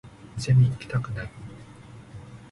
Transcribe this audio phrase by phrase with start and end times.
[0.35, 1.29] ゼミ行きたくない